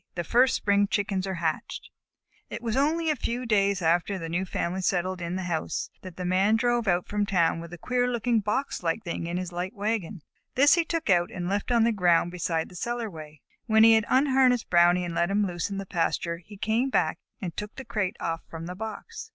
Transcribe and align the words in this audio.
THE 0.15 0.23
FIRST 0.23 0.55
SPRING 0.55 0.87
CHICKENS 0.87 1.27
ARE 1.27 1.35
HATCHED 1.35 1.91
It 2.49 2.63
was 2.63 2.75
only 2.75 3.11
a 3.11 3.15
few 3.15 3.45
days 3.45 3.83
after 3.83 4.17
the 4.17 4.29
new 4.29 4.45
family 4.47 4.81
settled 4.81 5.21
in 5.21 5.35
the 5.35 5.43
house 5.43 5.91
that 6.01 6.17
the 6.17 6.25
Man 6.25 6.55
drove 6.55 6.87
out 6.87 7.07
from 7.07 7.23
town 7.27 7.59
with 7.59 7.71
a 7.71 7.77
queer 7.77 8.07
looking 8.07 8.39
box 8.39 8.81
like 8.81 9.03
thing 9.03 9.27
in 9.27 9.37
his 9.37 9.51
light 9.51 9.75
wagon. 9.75 10.23
This 10.55 10.73
he 10.73 10.83
took 10.85 11.11
out 11.11 11.29
and 11.29 11.47
left 11.47 11.71
on 11.71 11.83
the 11.83 11.91
ground 11.91 12.31
beside 12.31 12.69
the 12.69 12.75
cellarway. 12.75 13.41
When 13.67 13.83
he 13.83 13.93
had 13.93 14.05
unharnessed 14.09 14.71
Brownie 14.71 15.05
and 15.05 15.13
let 15.13 15.29
him 15.29 15.45
loose 15.45 15.69
in 15.69 15.77
the 15.77 15.85
pasture, 15.85 16.37
he 16.37 16.57
came 16.57 16.89
back 16.89 17.19
and 17.39 17.55
took 17.55 17.75
the 17.75 17.85
crate 17.85 18.17
off 18.19 18.41
from 18.49 18.65
the 18.65 18.73
box. 18.73 19.29